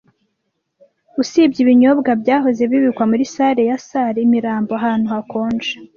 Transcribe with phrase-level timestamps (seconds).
[1.21, 5.71] Usibye ibinyobwa byahoze bibikwa muri salle ya salle Imirambo- ahantu hakonje